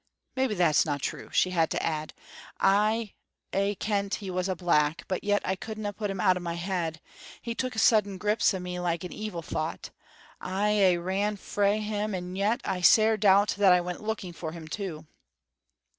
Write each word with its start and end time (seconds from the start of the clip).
"Maybe 0.35 0.55
that's 0.55 0.83
no' 0.83 0.97
true," 0.97 1.29
she 1.31 1.51
had 1.51 1.69
to 1.69 1.83
add. 1.85 2.11
"I 2.59 3.13
aye 3.53 3.77
kent 3.79 4.15
he 4.15 4.31
was 4.31 4.49
a 4.49 4.55
black, 4.55 5.03
but 5.07 5.23
yet 5.23 5.43
I 5.45 5.55
couldna 5.55 5.93
put 5.93 6.09
him 6.09 6.19
out 6.19 6.37
o' 6.37 6.39
my 6.39 6.55
head; 6.55 6.99
he 7.39 7.53
took 7.53 7.75
sudden 7.75 8.17
grips 8.17 8.51
o' 8.55 8.59
me 8.59 8.79
like 8.79 9.03
an 9.03 9.13
evil 9.13 9.43
thought. 9.43 9.91
I 10.39 10.93
aye 10.93 10.95
ran 10.95 11.35
frae 11.37 11.79
him, 11.79 12.15
and 12.15 12.35
yet 12.35 12.61
I 12.65 12.81
sair 12.81 13.15
doubt 13.15 13.49
that 13.59 13.71
I 13.73 13.79
went 13.81 14.01
looking 14.01 14.33
for 14.33 14.53
him 14.53 14.67
too." 14.67 15.05